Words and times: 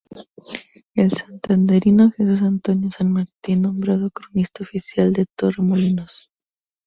El 0.95 1.11
santanderino 1.11 2.09
Jesús 2.17 2.41
Antonio 2.41 2.89
San 2.89 3.11
Martín, 3.11 3.61
nombrado 3.61 4.09
cronista 4.09 4.63
oficial 4.63 5.13
de 5.13 5.27
Torremolinos 5.37 6.31